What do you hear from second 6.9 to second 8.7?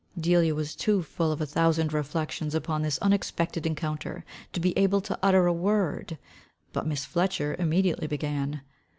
Fletcher immediately began.